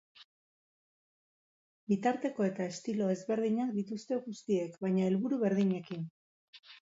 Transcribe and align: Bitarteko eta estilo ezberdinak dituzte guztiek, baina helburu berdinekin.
Bitarteko 1.93 2.47
eta 2.47 2.65
estilo 2.71 3.09
ezberdinak 3.15 3.71
dituzte 3.77 4.19
guztiek, 4.25 4.81
baina 4.87 5.05
helburu 5.11 5.39
berdinekin. 5.47 6.09